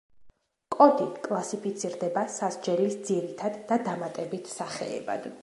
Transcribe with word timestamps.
კოდი 0.75 1.05
კლასიფიცირდება 1.27 2.23
სასჯელის 2.37 2.97
ძირითად 3.11 3.61
და 3.73 3.79
დამატებით 3.91 4.53
სახეებად. 4.59 5.31